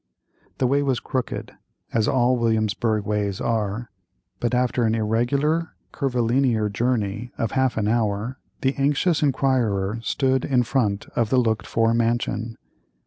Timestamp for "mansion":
11.93-12.57